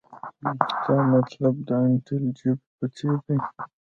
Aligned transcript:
تا 0.83 0.93
مطلب 1.13 1.53
د 1.67 1.69
انټیل 1.85 2.25
چپ 2.39 2.59
په 2.77 2.85
څیر 2.95 3.15
دی 3.25 3.37